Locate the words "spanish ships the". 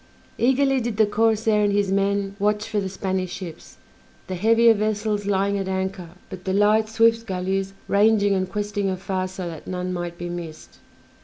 2.89-4.33